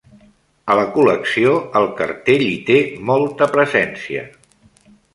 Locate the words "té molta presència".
2.73-4.29